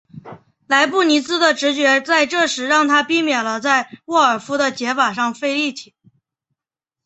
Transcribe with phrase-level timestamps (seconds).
[0.65, 5.93] 莱布尼兹的直觉在这时让他避免了在沃尔夫的解法上费力气。